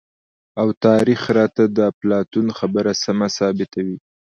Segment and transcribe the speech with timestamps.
[0.61, 3.97] او تاريخ راته د اپلاتون خبره سمه ثابته وي،